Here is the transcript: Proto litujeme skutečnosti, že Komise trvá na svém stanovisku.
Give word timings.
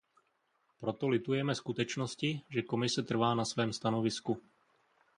Proto 0.79 1.07
litujeme 1.07 1.55
skutečnosti, 1.55 2.41
že 2.49 2.61
Komise 2.65 3.03
trvá 3.03 3.35
na 3.35 3.45
svém 3.45 3.73
stanovisku. 3.73 4.41